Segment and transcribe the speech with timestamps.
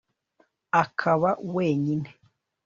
[0.81, 2.09] akaba wenyine